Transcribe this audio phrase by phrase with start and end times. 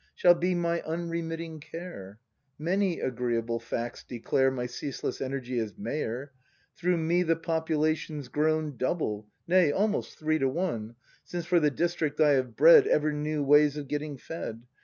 [0.15, 2.17] Shall be my unremitting care.
[2.57, 6.31] Many agreeable facts declare My ceaseless energy as mayor,—
[6.75, 10.95] Through me the population's grown Double, nay, almost three to one.
[11.23, 14.63] Since for the district I have bred Ever new ways of getting fed.